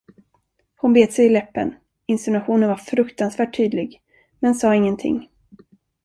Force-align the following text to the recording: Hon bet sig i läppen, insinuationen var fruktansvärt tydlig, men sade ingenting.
Hon 0.77 0.93
bet 0.93 1.13
sig 1.13 1.25
i 1.25 1.29
läppen, 1.29 1.73
insinuationen 2.05 2.69
var 2.69 2.75
fruktansvärt 2.75 3.57
tydlig, 3.57 4.01
men 4.39 4.55
sade 4.55 4.75
ingenting. 4.75 5.29